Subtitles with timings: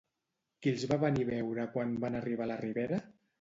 [0.61, 3.01] Qui els va venir a veure quan van arribar a la ribera?